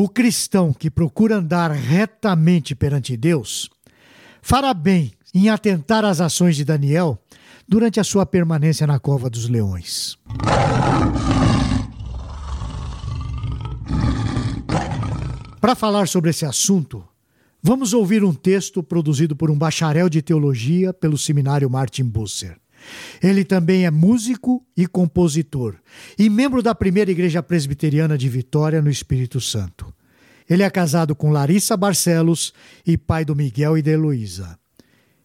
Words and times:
O 0.00 0.08
cristão 0.08 0.72
que 0.72 0.88
procura 0.88 1.38
andar 1.38 1.72
retamente 1.72 2.72
perante 2.72 3.16
Deus 3.16 3.68
fará 4.40 4.72
bem 4.72 5.10
em 5.34 5.48
atentar 5.48 6.04
às 6.04 6.20
ações 6.20 6.54
de 6.54 6.64
Daniel 6.64 7.18
durante 7.66 7.98
a 7.98 8.04
sua 8.04 8.24
permanência 8.24 8.86
na 8.86 9.00
cova 9.00 9.28
dos 9.28 9.48
leões. 9.48 10.16
Para 15.60 15.74
falar 15.74 16.06
sobre 16.06 16.30
esse 16.30 16.46
assunto, 16.46 17.02
vamos 17.60 17.92
ouvir 17.92 18.22
um 18.22 18.32
texto 18.32 18.84
produzido 18.84 19.34
por 19.34 19.50
um 19.50 19.58
bacharel 19.58 20.08
de 20.08 20.22
teologia 20.22 20.92
pelo 20.92 21.18
seminário 21.18 21.68
Martin 21.68 22.04
Busser. 22.04 22.56
Ele 23.22 23.44
também 23.44 23.86
é 23.86 23.90
músico 23.90 24.64
e 24.76 24.86
compositor 24.86 25.76
e 26.18 26.28
membro 26.30 26.62
da 26.62 26.74
primeira 26.74 27.10
igreja 27.10 27.42
presbiteriana 27.42 28.16
de 28.16 28.28
Vitória 28.28 28.80
no 28.80 28.90
Espírito 28.90 29.40
Santo. 29.40 29.92
Ele 30.48 30.62
é 30.62 30.70
casado 30.70 31.14
com 31.14 31.30
Larissa 31.30 31.76
Barcelos 31.76 32.54
e 32.86 32.96
pai 32.96 33.24
do 33.24 33.36
Miguel 33.36 33.76
e 33.76 33.82
da 33.82 33.90
Heloísa. 33.90 34.58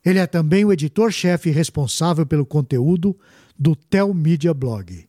Ele 0.03 0.19
é 0.19 0.27
também 0.27 0.65
o 0.65 0.73
editor-chefe 0.73 1.49
responsável 1.49 2.25
pelo 2.25 2.45
conteúdo 2.45 3.17
do 3.57 3.75
Tel 3.75 4.13
Media 4.13 4.53
Blog. 4.53 5.07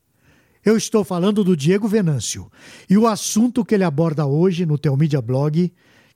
Eu 0.64 0.76
estou 0.76 1.04
falando 1.04 1.42
do 1.42 1.56
Diego 1.56 1.88
Venâncio 1.88 2.50
e 2.88 2.96
o 2.96 3.06
assunto 3.06 3.64
que 3.64 3.74
ele 3.74 3.84
aborda 3.84 4.24
hoje 4.24 4.64
no 4.64 4.78
Tel 4.78 4.96
Media 4.96 5.20
Blog 5.20 5.72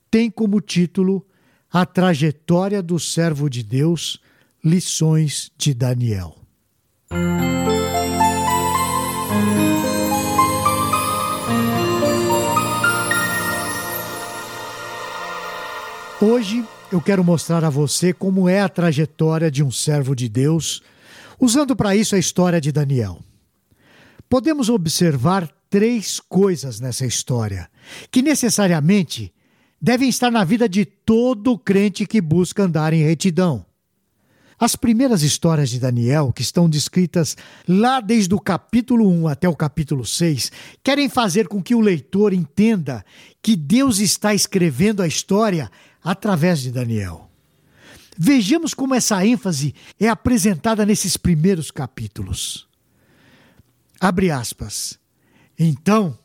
tem 0.09 0.31
como 0.31 0.61
título 0.61 1.25
A 1.71 1.85
Trajetória 1.85 2.81
do 2.81 2.97
Servo 2.97 3.49
de 3.49 3.61
Deus 3.61 4.19
Lições 4.61 5.49
de 5.57 5.73
Daniel. 5.73 6.35
Hoje 16.21 16.65
eu 16.91 16.99
quero 16.99 17.23
mostrar 17.23 17.63
a 17.63 17.69
você 17.69 18.11
como 18.11 18.49
é 18.49 18.59
a 18.59 18.67
trajetória 18.67 19.49
de 19.49 19.63
um 19.63 19.71
servo 19.71 20.13
de 20.13 20.27
Deus, 20.27 20.81
usando 21.39 21.73
para 21.73 21.95
isso 21.95 22.13
a 22.13 22.19
história 22.19 22.59
de 22.59 22.73
Daniel. 22.73 23.23
Podemos 24.27 24.67
observar 24.67 25.49
três 25.69 26.19
coisas 26.19 26.81
nessa 26.81 27.05
história 27.05 27.69
que 28.11 28.21
necessariamente 28.21 29.33
devem 29.81 30.09
estar 30.09 30.29
na 30.29 30.43
vida 30.43 30.67
de 30.67 30.83
todo 30.83 31.57
crente 31.57 32.05
que 32.05 32.19
busca 32.19 32.63
andar 32.63 32.91
em 32.91 33.03
retidão. 33.03 33.68
As 34.59 34.75
primeiras 34.75 35.23
histórias 35.23 35.69
de 35.69 35.79
Daniel, 35.79 36.33
que 36.33 36.41
estão 36.41 36.69
descritas 36.69 37.37
lá 37.65 38.01
desde 38.01 38.35
o 38.35 38.39
capítulo 38.39 39.09
1 39.09 39.29
até 39.29 39.47
o 39.47 39.55
capítulo 39.55 40.05
6, 40.05 40.51
querem 40.83 41.07
fazer 41.07 41.47
com 41.47 41.63
que 41.63 41.73
o 41.73 41.79
leitor 41.79 42.33
entenda 42.33 43.05
que 43.41 43.55
Deus 43.55 43.99
está 43.99 44.33
escrevendo 44.33 45.01
a 45.01 45.07
história 45.07 45.71
através 46.03 46.59
de 46.59 46.71
Daniel. 46.71 47.29
Vejamos 48.17 48.73
como 48.73 48.93
essa 48.93 49.25
ênfase 49.25 49.73
é 49.97 50.09
apresentada 50.09 50.85
nesses 50.85 51.15
primeiros 51.15 51.71
capítulos. 51.71 52.67
Abre 53.97 54.29
aspas. 54.29 54.99
Então, 55.57 56.19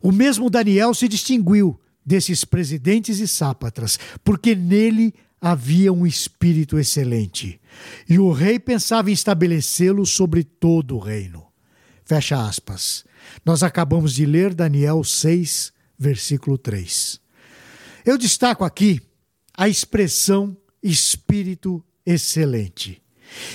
o 0.00 0.12
mesmo 0.12 0.48
Daniel 0.48 0.94
se 0.94 1.08
distinguiu 1.08 1.78
desses 2.06 2.44
presidentes 2.44 3.18
e 3.18 3.26
sápatras, 3.26 3.98
porque 4.22 4.54
nele 4.54 5.12
havia 5.40 5.92
um 5.92 6.06
espírito 6.06 6.78
excelente, 6.78 7.60
e 8.08 8.18
o 8.18 8.30
rei 8.30 8.58
pensava 8.58 9.10
em 9.10 9.14
estabelecê-lo 9.14 10.04
sobre 10.04 10.44
todo 10.44 10.96
o 10.96 10.98
reino. 10.98 11.46
Fecha 12.04 12.44
aspas. 12.44 13.04
Nós 13.44 13.62
acabamos 13.62 14.14
de 14.14 14.26
ler 14.26 14.52
Daniel 14.52 15.02
6, 15.02 15.72
versículo 15.98 16.58
3. 16.58 17.20
Eu 18.04 18.18
destaco 18.18 18.64
aqui 18.64 19.00
a 19.56 19.68
expressão 19.68 20.56
espírito 20.82 21.84
excelente. 22.04 23.02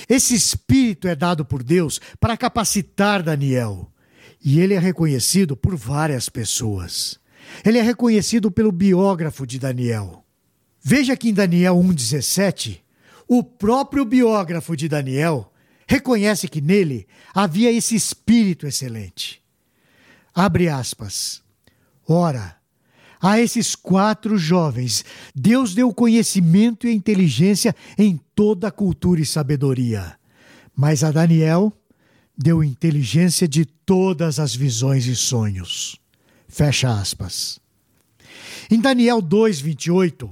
Esse 0.08 0.34
espírito 0.34 1.06
é 1.06 1.14
dado 1.14 1.44
por 1.44 1.62
Deus 1.62 2.00
para 2.18 2.36
capacitar 2.36 3.22
Daniel, 3.22 3.92
e 4.42 4.60
ele 4.60 4.74
é 4.74 4.78
reconhecido 4.78 5.56
por 5.56 5.76
várias 5.76 6.28
pessoas. 6.28 7.18
Ele 7.64 7.78
é 7.78 7.82
reconhecido 7.82 8.50
pelo 8.50 8.72
biógrafo 8.72 9.46
de 9.46 9.58
Daniel. 9.58 10.25
Veja 10.88 11.16
que 11.16 11.28
em 11.28 11.34
Daniel 11.34 11.74
1,17, 11.74 12.78
o 13.26 13.42
próprio 13.42 14.04
biógrafo 14.04 14.76
de 14.76 14.88
Daniel 14.88 15.52
reconhece 15.84 16.46
que 16.46 16.60
nele 16.60 17.08
havia 17.34 17.72
esse 17.72 17.96
espírito 17.96 18.68
excelente. 18.68 19.42
Abre 20.32 20.68
aspas. 20.68 21.42
Ora, 22.06 22.56
a 23.20 23.40
esses 23.40 23.74
quatro 23.74 24.38
jovens, 24.38 25.04
Deus 25.34 25.74
deu 25.74 25.92
conhecimento 25.92 26.86
e 26.86 26.94
inteligência 26.94 27.74
em 27.98 28.20
toda 28.32 28.68
a 28.68 28.70
cultura 28.70 29.20
e 29.20 29.26
sabedoria. 29.26 30.16
Mas 30.72 31.02
a 31.02 31.10
Daniel 31.10 31.72
deu 32.38 32.62
inteligência 32.62 33.48
de 33.48 33.64
todas 33.64 34.38
as 34.38 34.54
visões 34.54 35.06
e 35.06 35.16
sonhos. 35.16 35.96
Fecha 36.46 36.96
aspas. 36.96 37.58
Em 38.70 38.80
Daniel 38.80 39.20
2:28, 39.20 40.30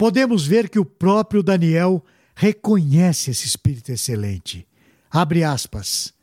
podemos 0.00 0.46
ver 0.46 0.70
que 0.70 0.78
o 0.78 0.84
próprio 0.86 1.42
Daniel 1.42 2.02
reconhece 2.34 3.32
esse 3.32 3.46
espírito 3.46 3.92
excelente. 3.92 4.66
Abre 5.10 5.44
aspas. 5.44 6.14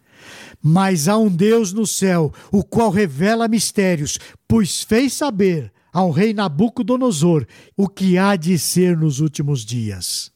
Mas 0.60 1.08
há 1.08 1.16
um 1.16 1.30
Deus 1.30 1.72
no 1.74 1.86
céu, 1.86 2.34
o 2.52 2.64
qual 2.64 2.90
revela 2.90 3.48
mistérios, 3.48 4.18
pois 4.48 4.82
fez 4.82 5.14
saber 5.14 5.72
ao 5.94 6.10
rei 6.10 6.34
Nabucodonosor 6.34 7.46
o 7.76 7.88
que 7.88 8.18
há 8.18 8.36
de 8.36 8.58
ser 8.58 8.98
nos 8.98 9.20
últimos 9.20 9.64
dias. 9.64 10.32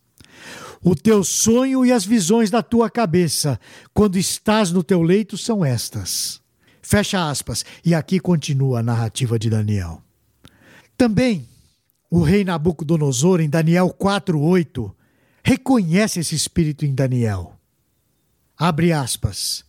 O 0.79 0.93
teu 0.93 1.23
sonho 1.23 1.83
e 1.83 1.91
as 1.91 2.05
visões 2.05 2.51
da 2.51 2.61
tua 2.61 2.91
cabeça, 2.91 3.59
quando 3.91 4.19
estás 4.19 4.71
no 4.71 4.83
teu 4.83 5.01
leito, 5.01 5.35
são 5.35 5.65
estas. 5.65 6.39
Fecha 6.79 7.27
aspas. 7.27 7.65
E 7.83 7.95
aqui 7.95 8.19
continua 8.19 8.81
a 8.81 8.83
narrativa 8.83 9.39
de 9.39 9.49
Daniel. 9.49 9.99
Também 10.95 11.49
o 12.11 12.21
rei 12.21 12.43
Nabucodonosor, 12.43 13.39
em 13.39 13.49
Daniel 13.49 13.95
4,8, 13.97 14.93
reconhece 15.41 16.19
esse 16.19 16.35
espírito 16.35 16.85
em 16.85 16.93
Daniel. 16.93 17.57
Abre 18.57 18.91
aspas. 18.91 19.63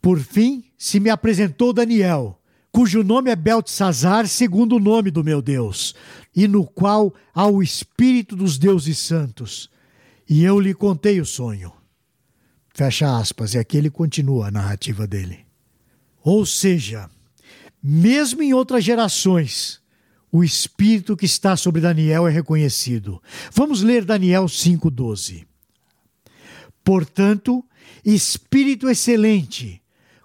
Por 0.00 0.20
fim, 0.20 0.64
se 0.76 1.00
me 1.00 1.08
apresentou 1.08 1.72
Daniel, 1.72 2.38
cujo 2.70 3.02
nome 3.02 3.30
é 3.30 3.36
Beltesazar, 3.36 4.28
segundo 4.28 4.76
o 4.76 4.78
nome 4.78 5.10
do 5.10 5.24
meu 5.24 5.40
Deus, 5.40 5.94
e 6.36 6.46
no 6.46 6.66
qual 6.66 7.14
há 7.34 7.46
o 7.46 7.62
espírito 7.62 8.36
dos 8.36 8.58
deuses 8.58 8.98
santos. 8.98 9.70
E 10.28 10.44
eu 10.44 10.60
lhe 10.60 10.74
contei 10.74 11.22
o 11.22 11.26
sonho. 11.26 11.72
Fecha 12.74 13.18
aspas, 13.18 13.54
e 13.54 13.58
aqui 13.58 13.78
ele 13.78 13.88
continua 13.88 14.48
a 14.48 14.50
narrativa 14.50 15.06
dele. 15.06 15.46
Ou 16.22 16.44
seja, 16.44 17.08
mesmo 17.82 18.42
em 18.42 18.52
outras 18.52 18.84
gerações, 18.84 19.80
o 20.30 20.44
espírito 20.44 21.16
que 21.16 21.26
está 21.26 21.56
sobre 21.56 21.80
Daniel 21.80 22.26
é 22.26 22.30
reconhecido. 22.30 23.22
Vamos 23.52 23.82
ler 23.82 24.04
Daniel 24.04 24.44
5,12. 24.44 25.46
Portanto, 26.84 27.64
espírito 28.04 28.88
excelente, 28.88 29.82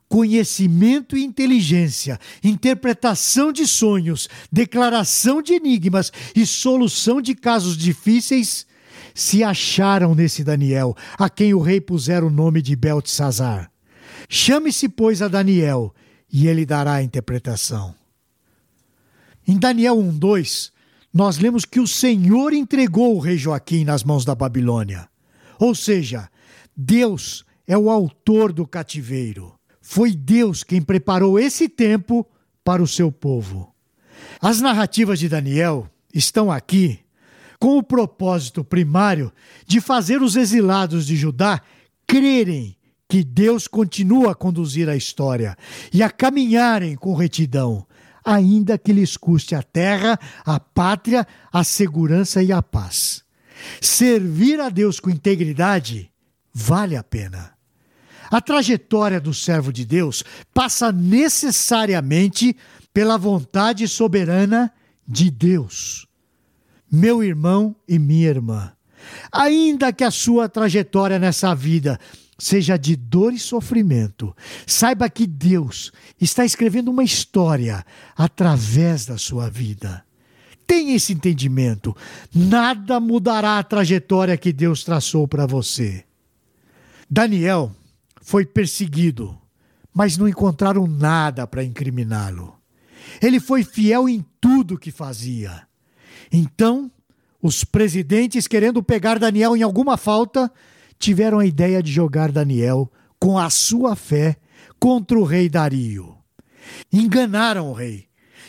conhecimento 0.07 1.17
e 1.17 1.23
inteligência, 1.23 2.19
interpretação 2.43 3.51
de 3.51 3.67
sonhos, 3.67 4.29
declaração 4.51 5.41
de 5.41 5.53
enigmas 5.53 6.11
e 6.35 6.45
solução 6.45 7.21
de 7.21 7.35
casos 7.35 7.77
difíceis 7.77 8.65
se 9.13 9.43
acharam 9.43 10.15
nesse 10.15 10.43
Daniel, 10.43 10.95
a 11.17 11.29
quem 11.29 11.53
o 11.53 11.59
rei 11.59 11.79
pusera 11.79 12.25
o 12.25 12.29
nome 12.29 12.61
de 12.61 12.75
Beltesazar. 12.75 13.71
Chame-se, 14.27 14.89
pois, 14.89 15.21
a 15.21 15.27
Daniel, 15.27 15.93
e 16.31 16.47
ele 16.47 16.65
dará 16.65 16.93
a 16.93 17.03
interpretação. 17.03 17.93
Em 19.47 19.57
Daniel 19.57 19.97
1:2, 19.97 20.71
nós 21.13 21.37
lemos 21.37 21.65
que 21.65 21.79
o 21.79 21.87
Senhor 21.87 22.53
entregou 22.53 23.15
o 23.15 23.19
rei 23.19 23.37
Joaquim 23.37 23.83
nas 23.83 24.03
mãos 24.03 24.25
da 24.25 24.33
Babilônia. 24.33 25.07
Ou 25.59 25.75
seja, 25.75 26.29
Deus 26.75 27.45
é 27.67 27.77
o 27.77 27.89
autor 27.89 28.51
do 28.51 28.65
cativeiro. 28.65 29.53
Foi 29.81 30.15
Deus 30.15 30.63
quem 30.63 30.81
preparou 30.81 31.37
esse 31.37 31.69
tempo 31.69 32.25
para 32.63 32.81
o 32.81 32.87
seu 32.87 33.11
povo. 33.11 33.73
As 34.41 34.61
narrativas 34.61 35.19
de 35.19 35.29
Daniel 35.29 35.87
estão 36.13 36.51
aqui 36.51 36.99
com 37.59 37.77
o 37.77 37.83
propósito 37.83 38.63
primário 38.63 39.31
de 39.65 39.79
fazer 39.79 40.21
os 40.21 40.35
exilados 40.35 41.05
de 41.05 41.15
Judá 41.15 41.61
crerem 42.07 42.75
que 43.07 43.23
Deus 43.23 43.67
continua 43.67 44.31
a 44.31 44.35
conduzir 44.35 44.89
a 44.89 44.95
história 44.95 45.55
e 45.93 46.01
a 46.01 46.09
caminharem 46.09 46.95
com 46.95 47.13
retidão, 47.13 47.85
ainda 48.23 48.77
que 48.77 48.93
lhes 48.93 49.17
custe 49.17 49.55
a 49.55 49.61
terra, 49.61 50.19
a 50.45 50.59
pátria, 50.59 51.27
a 51.51 51.63
segurança 51.63 52.41
e 52.41 52.51
a 52.51 52.61
paz. 52.61 53.23
Servir 53.81 54.59
a 54.59 54.69
Deus 54.69 54.99
com 54.99 55.09
integridade 55.09 56.11
vale 56.53 56.95
a 56.95 57.03
pena. 57.03 57.53
A 58.29 58.41
trajetória 58.41 59.19
do 59.19 59.33
servo 59.33 59.71
de 59.71 59.85
Deus 59.85 60.23
passa 60.53 60.91
necessariamente 60.91 62.55
pela 62.93 63.17
vontade 63.17 63.87
soberana 63.87 64.71
de 65.07 65.29
Deus. 65.29 66.07
Meu 66.91 67.23
irmão 67.23 67.75
e 67.87 67.97
minha 67.97 68.29
irmã, 68.29 68.71
ainda 69.31 69.91
que 69.91 70.03
a 70.03 70.11
sua 70.11 70.47
trajetória 70.47 71.19
nessa 71.19 71.53
vida 71.53 71.99
seja 72.37 72.77
de 72.77 72.95
dor 72.95 73.33
e 73.33 73.39
sofrimento, 73.39 74.35
saiba 74.65 75.09
que 75.09 75.27
Deus 75.27 75.91
está 76.19 76.43
escrevendo 76.45 76.89
uma 76.89 77.03
história 77.03 77.85
através 78.15 79.05
da 79.05 79.17
sua 79.17 79.49
vida. 79.49 80.03
Tenha 80.65 80.95
esse 80.95 81.13
entendimento. 81.13 81.95
Nada 82.33 82.99
mudará 82.99 83.59
a 83.59 83.63
trajetória 83.63 84.37
que 84.37 84.53
Deus 84.53 84.83
traçou 84.83 85.27
para 85.27 85.45
você. 85.45 86.05
Daniel 87.09 87.71
foi 88.21 88.45
perseguido, 88.45 89.37
mas 89.93 90.17
não 90.17 90.27
encontraram 90.27 90.87
nada 90.87 91.45
para 91.45 91.63
incriminá-lo. 91.63 92.55
Ele 93.21 93.39
foi 93.39 93.63
fiel 93.63 94.07
em 94.07 94.25
tudo 94.39 94.79
que 94.79 94.91
fazia. 94.91 95.67
Então, 96.31 96.89
os 97.41 97.63
presidentes, 97.63 98.47
querendo 98.47 98.81
pegar 98.81 99.19
Daniel 99.19 99.55
em 99.55 99.61
alguma 99.61 99.97
falta, 99.97 100.51
tiveram 101.03 101.39
a 101.39 101.45
ideia 101.45 101.83
de 101.83 101.91
jogar 101.91 102.31
Daniel 102.31 102.89
com 103.19 103.37
a 103.37 103.49
sua 103.49 103.93
fé 103.93 104.37
contra 104.79 105.19
o 105.19 105.25
rei 105.25 105.49
Dario. 105.49 106.15
Enganaram 106.93 107.69
o 107.69 107.73
rei, 107.73 108.07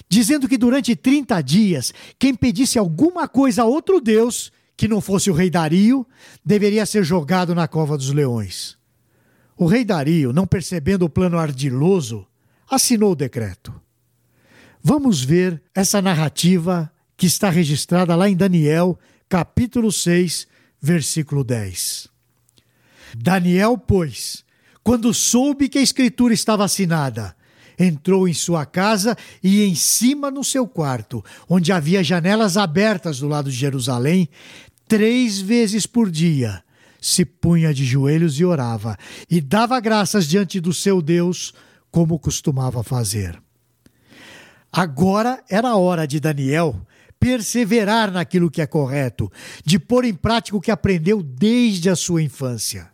dizendo 0.08 0.48
que 0.48 0.56
durante 0.56 0.94
30 0.94 1.42
dias, 1.42 1.92
quem 2.16 2.32
pedisse 2.32 2.78
alguma 2.78 3.26
coisa 3.26 3.62
a 3.62 3.64
outro 3.64 4.00
deus, 4.00 4.52
que 4.76 4.86
não 4.86 5.00
fosse 5.00 5.28
o 5.32 5.34
rei 5.34 5.50
Dario, 5.50 6.06
deveria 6.44 6.86
ser 6.86 7.02
jogado 7.02 7.56
na 7.56 7.66
cova 7.66 7.96
dos 7.98 8.12
leões. 8.12 8.78
O 9.56 9.66
rei 9.66 9.84
Dario, 9.84 10.32
não 10.32 10.46
percebendo 10.46 11.04
o 11.04 11.10
plano 11.10 11.38
ardiloso, 11.38 12.24
assinou 12.70 13.12
o 13.12 13.16
decreto. 13.16 13.74
Vamos 14.80 15.24
ver 15.24 15.60
essa 15.74 16.00
narrativa 16.00 16.88
que 17.16 17.26
está 17.26 17.50
registrada 17.50 18.14
lá 18.14 18.30
em 18.30 18.36
Daniel, 18.36 18.96
capítulo 19.28 19.90
6, 19.90 20.46
versículo 20.80 21.42
10. 21.42 22.13
Daniel, 23.16 23.78
pois, 23.78 24.44
quando 24.82 25.14
soube 25.14 25.68
que 25.68 25.78
a 25.78 25.82
escritura 25.82 26.34
estava 26.34 26.64
assinada, 26.64 27.34
entrou 27.78 28.28
em 28.28 28.34
sua 28.34 28.66
casa 28.66 29.16
e 29.42 29.62
em 29.62 29.74
cima 29.74 30.30
no 30.30 30.44
seu 30.44 30.66
quarto, 30.66 31.24
onde 31.48 31.72
havia 31.72 32.04
janelas 32.04 32.56
abertas 32.56 33.18
do 33.18 33.28
lado 33.28 33.50
de 33.50 33.56
Jerusalém, 33.56 34.28
três 34.86 35.40
vezes 35.40 35.86
por 35.86 36.10
dia 36.10 36.62
se 37.00 37.24
punha 37.24 37.74
de 37.74 37.84
joelhos 37.84 38.40
e 38.40 38.44
orava, 38.44 38.96
e 39.30 39.38
dava 39.38 39.78
graças 39.78 40.26
diante 40.26 40.58
do 40.58 40.72
seu 40.72 41.02
Deus, 41.02 41.52
como 41.90 42.18
costumava 42.18 42.82
fazer. 42.82 43.38
Agora 44.72 45.44
era 45.48 45.68
a 45.68 45.76
hora 45.76 46.06
de 46.06 46.18
Daniel 46.18 46.74
perseverar 47.20 48.10
naquilo 48.10 48.50
que 48.50 48.60
é 48.60 48.66
correto, 48.66 49.30
de 49.64 49.78
pôr 49.78 50.04
em 50.04 50.14
prática 50.14 50.56
o 50.56 50.60
que 50.60 50.70
aprendeu 50.70 51.22
desde 51.22 51.88
a 51.90 51.96
sua 51.96 52.22
infância. 52.22 52.93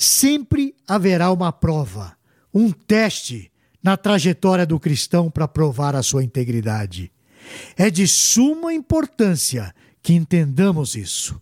Sempre 0.00 0.74
haverá 0.88 1.30
uma 1.30 1.52
prova, 1.52 2.16
um 2.54 2.72
teste 2.72 3.52
na 3.82 3.98
trajetória 3.98 4.64
do 4.64 4.80
cristão 4.80 5.30
para 5.30 5.46
provar 5.46 5.94
a 5.94 6.02
sua 6.02 6.24
integridade. 6.24 7.12
É 7.76 7.90
de 7.90 8.08
suma 8.08 8.72
importância 8.72 9.74
que 10.02 10.14
entendamos 10.14 10.94
isso. 10.94 11.38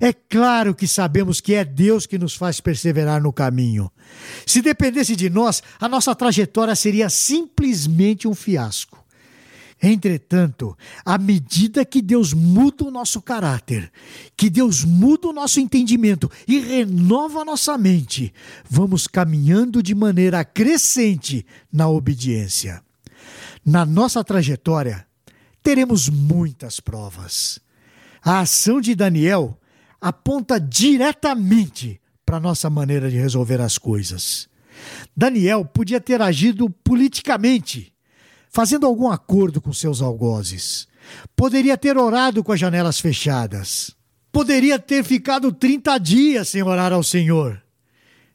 É 0.00 0.12
claro 0.12 0.74
que 0.74 0.88
sabemos 0.88 1.40
que 1.40 1.54
é 1.54 1.64
Deus 1.64 2.04
que 2.04 2.18
nos 2.18 2.34
faz 2.34 2.60
perseverar 2.60 3.22
no 3.22 3.32
caminho. 3.32 3.88
Se 4.44 4.60
dependesse 4.60 5.14
de 5.14 5.30
nós, 5.30 5.62
a 5.78 5.88
nossa 5.88 6.12
trajetória 6.12 6.74
seria 6.74 7.08
simplesmente 7.08 8.26
um 8.26 8.34
fiasco. 8.34 8.99
Entretanto, 9.82 10.76
à 11.04 11.16
medida 11.16 11.84
que 11.86 12.02
Deus 12.02 12.34
muda 12.34 12.84
o 12.84 12.90
nosso 12.90 13.22
caráter, 13.22 13.90
que 14.36 14.50
Deus 14.50 14.84
muda 14.84 15.28
o 15.28 15.32
nosso 15.32 15.58
entendimento 15.58 16.30
e 16.46 16.60
renova 16.60 17.40
a 17.40 17.44
nossa 17.44 17.78
mente, 17.78 18.32
vamos 18.68 19.06
caminhando 19.06 19.82
de 19.82 19.94
maneira 19.94 20.44
crescente 20.44 21.46
na 21.72 21.88
obediência. 21.88 22.82
Na 23.64 23.86
nossa 23.86 24.22
trajetória, 24.22 25.06
teremos 25.62 26.10
muitas 26.10 26.78
provas. 26.78 27.58
A 28.22 28.40
ação 28.40 28.82
de 28.82 28.94
Daniel 28.94 29.58
aponta 29.98 30.60
diretamente 30.60 31.98
para 32.24 32.36
a 32.36 32.40
nossa 32.40 32.68
maneira 32.68 33.10
de 33.10 33.16
resolver 33.16 33.60
as 33.62 33.78
coisas. 33.78 34.46
Daniel 35.16 35.64
podia 35.64 36.00
ter 36.00 36.20
agido 36.20 36.68
politicamente 36.68 37.92
fazendo 38.50 38.86
algum 38.86 39.08
acordo 39.08 39.60
com 39.60 39.72
seus 39.72 40.02
algozes. 40.02 40.86
Poderia 41.34 41.78
ter 41.78 41.96
orado 41.96 42.44
com 42.44 42.52
as 42.52 42.60
janelas 42.60 43.00
fechadas. 43.00 43.96
Poderia 44.30 44.78
ter 44.78 45.02
ficado 45.02 45.52
30 45.52 45.98
dias 45.98 46.48
sem 46.50 46.62
orar 46.62 46.92
ao 46.92 47.02
Senhor. 47.02 47.62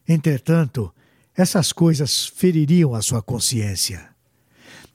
Entretanto, 0.08 0.92
essas 1.34 1.72
coisas 1.72 2.26
feririam 2.26 2.94
a 2.94 3.02
sua 3.02 3.22
consciência. 3.22 4.08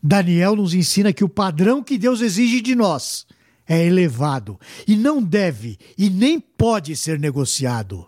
Daniel 0.01 0.55
nos 0.55 0.73
ensina 0.73 1.13
que 1.13 1.23
o 1.23 1.29
padrão 1.29 1.83
que 1.83 1.97
Deus 1.97 2.21
exige 2.21 2.61
de 2.61 2.75
nós 2.75 3.25
é 3.67 3.85
elevado 3.85 4.59
e 4.87 4.97
não 4.97 5.21
deve 5.21 5.77
e 5.97 6.09
nem 6.09 6.39
pode 6.39 6.95
ser 6.95 7.19
negociado. 7.19 8.07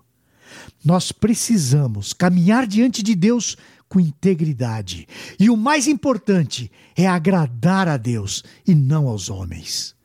Nós 0.83 1.11
precisamos 1.11 2.13
caminhar 2.13 2.67
diante 2.67 3.01
de 3.01 3.15
Deus 3.15 3.55
com 3.93 3.99
integridade. 3.99 5.07
E 5.39 5.51
o 5.51 5.55
mais 5.55 5.87
importante 5.87 6.71
é 6.97 7.05
agradar 7.05 7.87
a 7.87 7.95
Deus 7.95 8.43
e 8.67 8.73
não 8.73 9.07
aos 9.07 9.29
homens. 9.29 9.95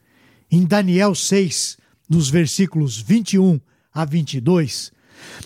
Em 0.50 0.66
Daniel 0.66 1.14
6, 1.14 1.78
nos 2.06 2.28
versículos 2.28 3.00
21 3.00 3.58
a 3.90 4.04
22, 4.04 4.92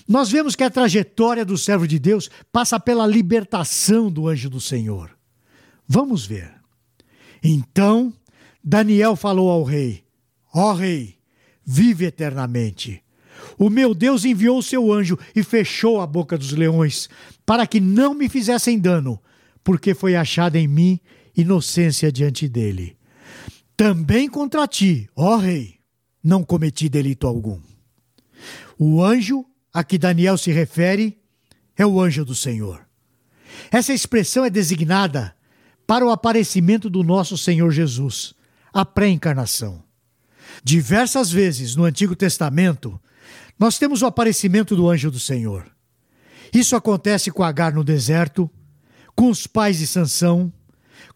nós 0.08 0.28
vemos 0.28 0.56
que 0.56 0.64
a 0.64 0.70
trajetória 0.70 1.44
do 1.44 1.56
servo 1.56 1.86
de 1.86 2.00
Deus 2.00 2.28
passa 2.50 2.80
pela 2.80 3.06
libertação 3.06 4.10
do 4.10 4.26
anjo 4.26 4.50
do 4.50 4.60
Senhor. 4.60 5.16
Vamos 5.86 6.26
ver. 6.26 6.52
Então 7.44 8.12
Daniel 8.62 9.14
falou 9.14 9.52
ao 9.52 9.62
rei: 9.62 10.02
Ó 10.52 10.72
oh, 10.72 10.74
rei, 10.74 11.16
vive 11.64 12.06
eternamente. 12.06 13.04
O 13.58 13.70
meu 13.70 13.94
Deus 13.94 14.24
enviou 14.24 14.58
o 14.58 14.62
seu 14.62 14.92
anjo 14.92 15.18
e 15.34 15.42
fechou 15.42 16.00
a 16.00 16.06
boca 16.06 16.36
dos 16.38 16.52
leões, 16.52 17.08
para 17.44 17.66
que 17.66 17.80
não 17.80 18.14
me 18.14 18.28
fizessem 18.28 18.78
dano, 18.78 19.20
porque 19.62 19.94
foi 19.94 20.16
achada 20.16 20.58
em 20.58 20.66
mim 20.66 21.00
inocência 21.36 22.10
diante 22.10 22.48
dele. 22.48 22.96
Também 23.76 24.28
contra 24.28 24.66
ti, 24.66 25.08
ó 25.16 25.36
rei, 25.36 25.76
não 26.22 26.44
cometi 26.44 26.88
delito 26.88 27.26
algum. 27.26 27.60
O 28.78 29.02
anjo 29.02 29.44
a 29.72 29.82
que 29.82 29.98
Daniel 29.98 30.36
se 30.36 30.52
refere 30.52 31.18
é 31.76 31.86
o 31.86 32.00
anjo 32.00 32.24
do 32.24 32.34
Senhor. 32.34 32.86
Essa 33.70 33.92
expressão 33.92 34.44
é 34.44 34.50
designada 34.50 35.34
para 35.86 36.06
o 36.06 36.10
aparecimento 36.10 36.88
do 36.88 37.02
nosso 37.02 37.36
Senhor 37.36 37.70
Jesus, 37.70 38.34
a 38.72 38.84
pré-encarnação. 38.84 39.82
Diversas 40.62 41.30
vezes 41.30 41.74
no 41.74 41.84
Antigo 41.84 42.14
Testamento, 42.14 43.00
nós 43.62 43.78
temos 43.78 44.02
o 44.02 44.06
aparecimento 44.06 44.74
do 44.74 44.90
anjo 44.90 45.08
do 45.08 45.20
Senhor. 45.20 45.70
Isso 46.52 46.74
acontece 46.74 47.30
com 47.30 47.44
Agar 47.44 47.72
no 47.72 47.84
deserto, 47.84 48.50
com 49.14 49.30
os 49.30 49.46
pais 49.46 49.78
de 49.78 49.86
Sansão, 49.86 50.52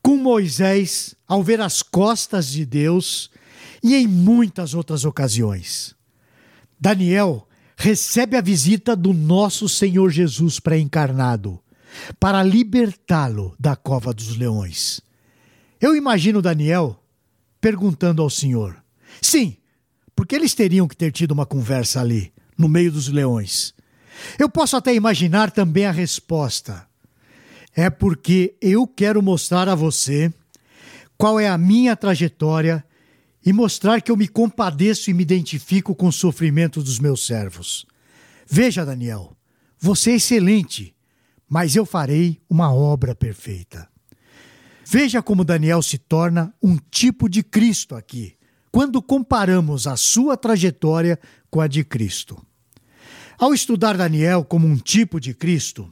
com 0.00 0.16
Moisés 0.16 1.16
ao 1.26 1.42
ver 1.42 1.60
as 1.60 1.82
costas 1.82 2.46
de 2.46 2.64
Deus 2.64 3.32
e 3.82 3.96
em 3.96 4.06
muitas 4.06 4.74
outras 4.74 5.04
ocasiões. 5.04 5.96
Daniel 6.78 7.48
recebe 7.76 8.36
a 8.36 8.40
visita 8.40 8.94
do 8.94 9.12
nosso 9.12 9.68
Senhor 9.68 10.08
Jesus 10.10 10.60
pré-encarnado 10.60 11.60
para 12.20 12.44
libertá-lo 12.44 13.56
da 13.58 13.74
cova 13.74 14.14
dos 14.14 14.36
leões. 14.36 15.00
Eu 15.80 15.96
imagino 15.96 16.40
Daniel 16.40 16.96
perguntando 17.60 18.22
ao 18.22 18.30
Senhor: 18.30 18.80
Sim, 19.20 19.56
porque 20.14 20.36
eles 20.36 20.54
teriam 20.54 20.86
que 20.86 20.96
ter 20.96 21.10
tido 21.10 21.32
uma 21.32 21.44
conversa 21.44 22.00
ali, 22.00 22.32
no 22.56 22.68
meio 22.68 22.92
dos 22.92 23.08
leões. 23.08 23.74
Eu 24.38 24.48
posso 24.48 24.76
até 24.76 24.94
imaginar 24.94 25.50
também 25.50 25.86
a 25.86 25.92
resposta. 25.92 26.86
É 27.74 27.90
porque 27.90 28.56
eu 28.60 28.86
quero 28.86 29.22
mostrar 29.22 29.68
a 29.68 29.74
você 29.74 30.32
qual 31.18 31.38
é 31.38 31.48
a 31.48 31.58
minha 31.58 31.94
trajetória 31.94 32.84
e 33.44 33.52
mostrar 33.52 34.00
que 34.00 34.10
eu 34.10 34.16
me 34.16 34.26
compadeço 34.26 35.10
e 35.10 35.14
me 35.14 35.22
identifico 35.22 35.94
com 35.94 36.08
o 36.08 36.12
sofrimento 36.12 36.82
dos 36.82 36.98
meus 36.98 37.26
servos. 37.26 37.86
Veja, 38.46 38.84
Daniel, 38.84 39.36
você 39.78 40.12
é 40.12 40.14
excelente, 40.16 40.94
mas 41.48 41.76
eu 41.76 41.84
farei 41.86 42.40
uma 42.48 42.72
obra 42.72 43.14
perfeita. 43.14 43.88
Veja 44.84 45.22
como 45.22 45.44
Daniel 45.44 45.82
se 45.82 45.98
torna 45.98 46.54
um 46.62 46.76
tipo 46.90 47.28
de 47.28 47.42
Cristo 47.42 47.94
aqui, 47.94 48.34
quando 48.70 49.02
comparamos 49.02 49.86
a 49.86 49.96
sua 49.96 50.36
trajetória 50.36 51.18
com 51.56 51.62
a 51.62 51.66
de 51.66 51.82
Cristo. 51.82 52.36
Ao 53.38 53.54
estudar 53.54 53.96
Daniel 53.96 54.44
como 54.44 54.66
um 54.66 54.76
tipo 54.76 55.18
de 55.18 55.32
Cristo, 55.32 55.90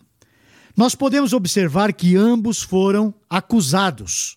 nós 0.77 0.95
podemos 0.95 1.33
observar 1.33 1.91
que 1.95 2.17
ambos 2.17 2.63
foram 2.63 3.15
acusados. 3.31 4.37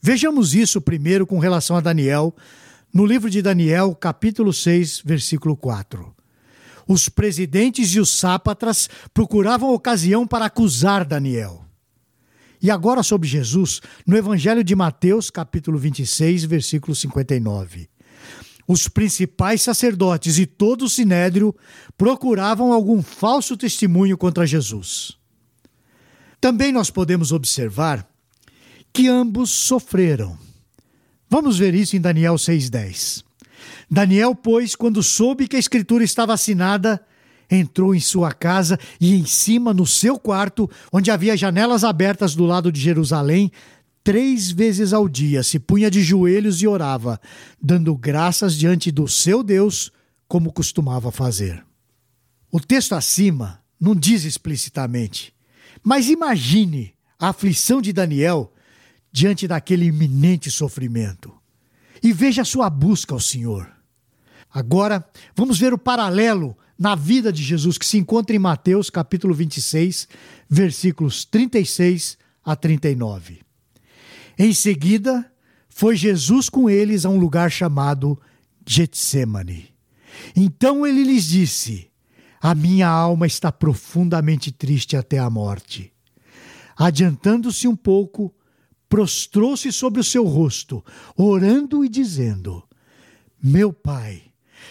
Vejamos 0.00 0.54
isso 0.54 0.80
primeiro 0.80 1.26
com 1.26 1.40
relação 1.40 1.76
a 1.76 1.80
Daniel, 1.80 2.32
no 2.94 3.04
livro 3.04 3.28
de 3.28 3.42
Daniel, 3.42 3.92
capítulo 3.92 4.52
6, 4.52 5.02
versículo 5.04 5.56
4. 5.56 6.14
Os 6.86 7.08
presidentes 7.08 7.92
e 7.96 7.98
os 7.98 8.10
sápatras 8.10 8.88
procuravam 9.12 9.74
ocasião 9.74 10.28
para 10.28 10.44
acusar 10.44 11.04
Daniel. 11.04 11.64
E 12.62 12.70
agora 12.70 13.02
sobre 13.02 13.26
Jesus, 13.26 13.80
no 14.06 14.16
Evangelho 14.16 14.62
de 14.62 14.76
Mateus, 14.76 15.28
capítulo 15.28 15.76
26, 15.76 16.44
versículo 16.44 16.94
59. 16.94 17.88
Os 18.72 18.86
principais 18.86 19.62
sacerdotes 19.62 20.38
e 20.38 20.46
todo 20.46 20.84
o 20.84 20.88
sinédrio 20.88 21.52
procuravam 21.98 22.72
algum 22.72 23.02
falso 23.02 23.56
testemunho 23.56 24.16
contra 24.16 24.46
Jesus. 24.46 25.18
Também 26.40 26.70
nós 26.70 26.88
podemos 26.88 27.32
observar 27.32 28.08
que 28.92 29.08
ambos 29.08 29.50
sofreram. 29.50 30.38
Vamos 31.28 31.58
ver 31.58 31.74
isso 31.74 31.96
em 31.96 32.00
Daniel 32.00 32.36
6,10. 32.36 33.24
Daniel, 33.90 34.36
pois, 34.36 34.76
quando 34.76 35.02
soube 35.02 35.48
que 35.48 35.56
a 35.56 35.58
escritura 35.58 36.04
estava 36.04 36.32
assinada, 36.32 37.04
entrou 37.50 37.92
em 37.92 37.98
sua 37.98 38.30
casa 38.30 38.78
e 39.00 39.16
em 39.16 39.26
cima, 39.26 39.74
no 39.74 39.84
seu 39.84 40.16
quarto, 40.16 40.70
onde 40.92 41.10
havia 41.10 41.36
janelas 41.36 41.82
abertas 41.82 42.36
do 42.36 42.46
lado 42.46 42.70
de 42.70 42.80
Jerusalém, 42.80 43.50
três 44.10 44.50
vezes 44.50 44.92
ao 44.92 45.08
dia 45.08 45.40
se 45.44 45.60
punha 45.60 45.88
de 45.88 46.02
joelhos 46.02 46.60
e 46.60 46.66
orava, 46.66 47.20
dando 47.62 47.96
graças 47.96 48.56
diante 48.56 48.90
do 48.90 49.06
seu 49.06 49.40
Deus, 49.40 49.92
como 50.26 50.52
costumava 50.52 51.12
fazer. 51.12 51.64
O 52.50 52.58
texto 52.58 52.96
acima 52.96 53.62
não 53.78 53.94
diz 53.94 54.24
explicitamente, 54.24 55.32
mas 55.80 56.08
imagine 56.08 56.92
a 57.20 57.28
aflição 57.28 57.80
de 57.80 57.92
Daniel 57.92 58.52
diante 59.12 59.46
daquele 59.46 59.84
iminente 59.84 60.50
sofrimento. 60.50 61.32
E 62.02 62.12
veja 62.12 62.44
sua 62.44 62.68
busca 62.68 63.14
ao 63.14 63.20
Senhor. 63.20 63.70
Agora, 64.52 65.08
vamos 65.36 65.56
ver 65.56 65.72
o 65.72 65.78
paralelo 65.78 66.58
na 66.76 66.96
vida 66.96 67.32
de 67.32 67.44
Jesus 67.44 67.78
que 67.78 67.86
se 67.86 67.96
encontra 67.96 68.34
em 68.34 68.40
Mateus, 68.40 68.90
capítulo 68.90 69.32
26, 69.32 70.08
versículos 70.48 71.24
36 71.24 72.18
a 72.44 72.56
39. 72.56 73.48
Em 74.42 74.54
seguida, 74.54 75.30
foi 75.68 75.94
Jesus 75.94 76.48
com 76.48 76.70
eles 76.70 77.04
a 77.04 77.10
um 77.10 77.18
lugar 77.18 77.52
chamado 77.52 78.18
Getsemane. 78.66 79.68
Então 80.34 80.86
ele 80.86 81.04
lhes 81.04 81.26
disse: 81.26 81.90
A 82.40 82.54
minha 82.54 82.88
alma 82.88 83.26
está 83.26 83.52
profundamente 83.52 84.50
triste 84.50 84.96
até 84.96 85.18
a 85.18 85.28
morte. 85.28 85.92
Adiantando-se 86.74 87.68
um 87.68 87.76
pouco, 87.76 88.34
prostrou-se 88.88 89.70
sobre 89.70 90.00
o 90.00 90.04
seu 90.04 90.24
rosto, 90.24 90.82
orando 91.14 91.84
e 91.84 91.88
dizendo: 91.90 92.66
Meu 93.42 93.74
pai, 93.74 94.22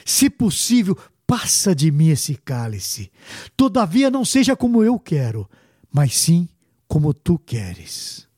se 0.04 0.32
possível, 0.32 0.98
passa 1.28 1.76
de 1.76 1.92
mim 1.92 2.08
esse 2.08 2.34
cálice. 2.34 3.12
Todavia 3.56 4.10
não 4.10 4.26
seja 4.26 4.56
como 4.56 4.84
eu 4.84 4.98
quero, 4.98 5.48
mas 5.94 6.18
sim 6.18 6.50
como 6.88 7.14
tu 7.14 7.38
queres. 7.38 8.29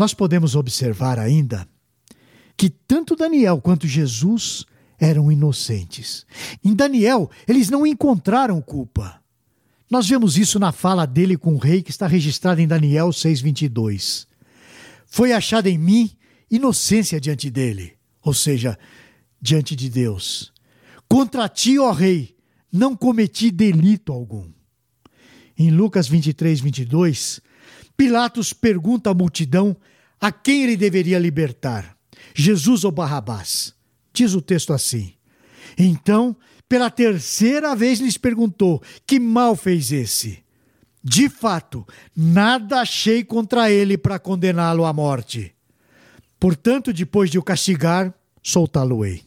Nós 0.00 0.14
podemos 0.14 0.56
observar 0.56 1.18
ainda 1.18 1.68
que 2.56 2.68
tanto 2.68 3.14
Daniel 3.14 3.60
quanto 3.60 3.86
Jesus 3.86 4.64
eram 4.98 5.30
inocentes. 5.30 6.26
Em 6.64 6.74
Daniel, 6.74 7.30
eles 7.46 7.68
não 7.70 7.86
encontraram 7.86 8.60
culpa. 8.60 9.22
Nós 9.90 10.08
vemos 10.08 10.38
isso 10.38 10.58
na 10.58 10.72
fala 10.72 11.06
dele 11.06 11.36
com 11.36 11.54
o 11.54 11.58
rei 11.58 11.82
que 11.82 11.90
está 11.90 12.06
registrada 12.06 12.60
em 12.60 12.66
Daniel 12.66 13.10
6:22 13.10 14.26
foi 15.10 15.32
achada 15.32 15.68
em 15.68 15.76
mim 15.76 16.10
inocência 16.48 17.20
diante 17.20 17.50
dele, 17.50 17.94
ou 18.22 18.32
seja, 18.32 18.78
diante 19.42 19.74
de 19.74 19.90
Deus. 19.90 20.52
Contra 21.08 21.48
ti, 21.48 21.78
ó 21.78 21.90
rei, 21.90 22.36
não 22.72 22.96
cometi 22.96 23.50
delito 23.50 24.12
algum. 24.12 24.48
Em 25.58 25.70
Lucas 25.70 26.08
23, 26.08 26.60
22, 26.60 27.40
Pilatos 27.96 28.52
pergunta 28.54 29.10
à 29.10 29.14
multidão 29.14 29.76
a 30.20 30.30
quem 30.30 30.64
ele 30.64 30.76
deveria 30.76 31.18
libertar, 31.18 31.96
Jesus 32.34 32.84
ou 32.84 32.92
Barrabás. 32.92 33.74
Diz 34.12 34.34
o 34.34 34.42
texto 34.42 34.72
assim. 34.72 35.14
Então, 35.78 36.36
pela 36.68 36.90
terceira 36.90 37.74
vez 37.74 38.00
lhes 38.00 38.18
perguntou: 38.18 38.82
Que 39.06 39.18
mal 39.18 39.56
fez 39.56 39.90
esse? 39.90 40.44
De 41.02 41.28
fato, 41.30 41.86
nada 42.14 42.80
achei 42.80 43.24
contra 43.24 43.70
ele 43.70 43.96
para 43.96 44.18
condená-lo 44.18 44.84
à 44.84 44.92
morte. 44.92 45.54
Portanto, 46.38 46.92
depois 46.92 47.30
de 47.30 47.38
o 47.38 47.42
castigar, 47.42 48.14
soltá-lo-ei. 48.42 49.22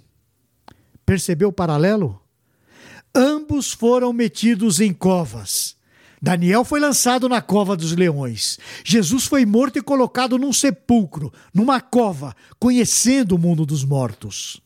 Percebeu 1.06 1.50
o 1.50 1.54
paralelo? 1.54 2.22
Ambos 3.16 3.72
foram 3.72 4.14
metidos 4.14 4.80
em 4.80 4.94
covas. 4.94 5.73
Daniel 6.24 6.64
foi 6.64 6.80
lançado 6.80 7.28
na 7.28 7.42
cova 7.42 7.76
dos 7.76 7.92
leões. 7.92 8.58
Jesus 8.82 9.26
foi 9.26 9.46
morto 9.46 9.78
e 9.78 9.82
colocado 9.82 10.38
num 10.38 10.54
sepulcro, 10.54 11.34
numa 11.54 11.82
cova, 11.82 12.34
conhecendo 12.58 13.36
o 13.36 13.38
mundo 13.38 13.66
dos 13.66 13.84
mortos. 13.84 14.62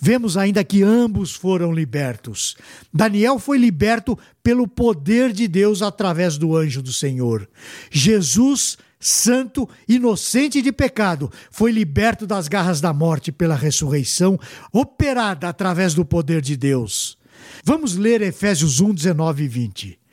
Vemos 0.00 0.36
ainda 0.36 0.62
que 0.62 0.84
ambos 0.84 1.34
foram 1.34 1.72
libertos. 1.72 2.56
Daniel 2.94 3.40
foi 3.40 3.58
liberto 3.58 4.16
pelo 4.44 4.68
poder 4.68 5.32
de 5.32 5.48
Deus 5.48 5.82
através 5.82 6.38
do 6.38 6.56
anjo 6.56 6.80
do 6.80 6.92
Senhor. 6.92 7.48
Jesus, 7.90 8.78
santo, 9.00 9.68
inocente 9.88 10.62
de 10.62 10.70
pecado, 10.70 11.32
foi 11.50 11.72
liberto 11.72 12.28
das 12.28 12.46
garras 12.46 12.80
da 12.80 12.92
morte 12.92 13.32
pela 13.32 13.56
ressurreição, 13.56 14.38
operada 14.72 15.48
através 15.48 15.94
do 15.94 16.04
poder 16.04 16.40
de 16.40 16.56
Deus. 16.56 17.18
Vamos 17.64 17.96
ler 17.96 18.22
Efésios 18.22 18.78
1, 18.78 18.94
19 18.94 19.42
e 19.42 19.48
20. 19.48 20.05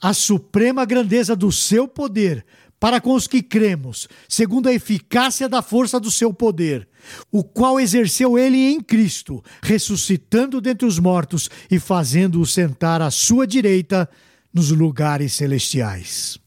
A 0.00 0.12
suprema 0.12 0.84
grandeza 0.84 1.34
do 1.34 1.50
seu 1.50 1.88
poder 1.88 2.44
para 2.80 3.00
com 3.00 3.14
os 3.14 3.26
que 3.26 3.42
cremos, 3.42 4.08
segundo 4.28 4.68
a 4.68 4.72
eficácia 4.72 5.48
da 5.48 5.60
força 5.60 5.98
do 5.98 6.10
seu 6.10 6.32
poder, 6.32 6.88
o 7.30 7.42
qual 7.42 7.80
exerceu 7.80 8.38
ele 8.38 8.56
em 8.56 8.80
Cristo, 8.80 9.42
ressuscitando 9.60 10.60
dentre 10.60 10.86
os 10.86 10.98
mortos 10.98 11.50
e 11.70 11.80
fazendo-o 11.80 12.46
sentar 12.46 13.02
à 13.02 13.10
sua 13.10 13.46
direita 13.46 14.08
nos 14.54 14.70
lugares 14.70 15.32
celestiais. 15.32 16.38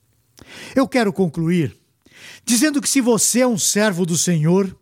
Eu 0.76 0.88
quero 0.88 1.12
concluir 1.12 1.78
dizendo 2.46 2.82
que 2.82 2.90
se 2.90 3.02
você 3.02 3.42
é 3.42 3.48
um 3.48 3.58
servo 3.58 4.06
do 4.06 4.18
Senhor, 4.18 4.76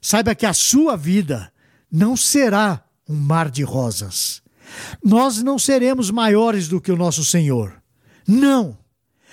saiba 0.00 0.34
que 0.34 0.46
a 0.46 0.52
sua 0.52 0.96
vida 0.96 1.52
não 1.90 2.16
será 2.16 2.84
um 3.08 3.16
mar 3.16 3.50
de 3.50 3.62
rosas. 3.62 4.42
Nós 5.02 5.42
não 5.42 5.58
seremos 5.58 6.10
maiores 6.10 6.68
do 6.68 6.80
que 6.80 6.90
o 6.90 6.96
nosso 6.96 7.24
Senhor. 7.24 7.80
Não! 8.26 8.76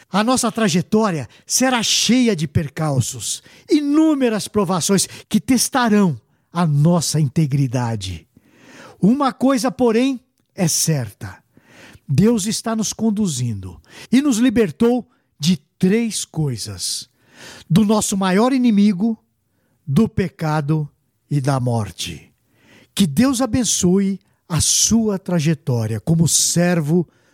A 0.10 0.24
nossa 0.24 0.52
trajetória 0.52 1.28
será 1.46 1.82
cheia 1.82 2.36
de 2.36 2.48
percalços, 2.48 3.42
inúmeras 3.70 4.48
provações 4.48 5.08
que 5.28 5.40
testarão 5.40 6.20
a 6.52 6.68
nossa 6.68 7.20
integridade. 7.20 8.28
Uma 9.02 9.34
coisa, 9.34 9.72
porém, 9.72 10.20
é 10.54 10.68
certa: 10.68 11.44
Deus 12.08 12.46
está 12.46 12.76
nos 12.76 12.94
conduzindo 12.94 13.82
e 14.12 14.22
nos 14.22 14.38
libertou 14.38 15.10
de 15.40 15.58
três 15.80 16.24
coisas: 16.26 17.10
do 17.68 17.84
nosso 17.84 18.16
maior 18.16 18.54
inimigo, 18.54 19.18
do 19.86 20.08
pecado 20.08 20.88
e 21.30 21.42
da 21.42 21.60
morte. 21.60 22.32
Que 22.94 23.08
Deus 23.08 23.42
abençoe 23.42 24.20
a 24.48 24.62
sua 24.62 25.18
trajetória 25.18 26.00
como 26.00 26.28
servo 26.28 27.08